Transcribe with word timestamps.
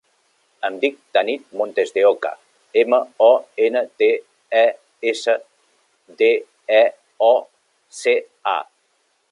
Em 0.67 0.77
dic 0.83 0.95
Tanit 1.17 1.43
Montesdeoca: 1.59 2.31
ema, 2.83 3.01
o, 3.27 3.29
ena, 3.67 3.85
te, 4.01 4.09
e, 4.63 4.65
essa, 5.13 5.37
de, 6.23 6.33
e, 6.81 6.83
o, 7.29 7.33
ce, 8.03 8.19
a. 8.57 8.59